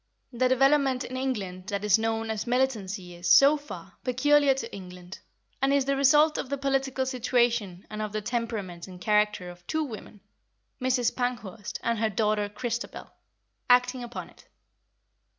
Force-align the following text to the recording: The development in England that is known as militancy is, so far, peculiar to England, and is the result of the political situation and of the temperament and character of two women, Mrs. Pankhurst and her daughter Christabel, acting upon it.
The 0.33 0.49
development 0.49 1.03
in 1.03 1.15
England 1.15 1.67
that 1.67 1.83
is 1.85 1.99
known 1.99 2.31
as 2.31 2.47
militancy 2.47 3.13
is, 3.13 3.31
so 3.31 3.55
far, 3.55 3.99
peculiar 4.03 4.55
to 4.55 4.73
England, 4.75 5.19
and 5.61 5.71
is 5.71 5.85
the 5.85 5.95
result 5.95 6.39
of 6.39 6.49
the 6.49 6.57
political 6.57 7.05
situation 7.05 7.85
and 7.87 8.01
of 8.01 8.11
the 8.11 8.19
temperament 8.23 8.87
and 8.87 8.99
character 8.99 9.47
of 9.51 9.67
two 9.67 9.83
women, 9.83 10.21
Mrs. 10.81 11.15
Pankhurst 11.15 11.79
and 11.83 11.99
her 11.99 12.09
daughter 12.09 12.49
Christabel, 12.49 13.11
acting 13.69 14.03
upon 14.03 14.31
it. 14.31 14.47